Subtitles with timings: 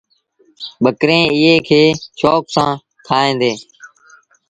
[0.83, 1.81] ٻڪريݩ ايئي کي
[2.19, 2.73] شوڪ سآݩ
[3.07, 3.59] کائيٚݩ ديٚݩ۔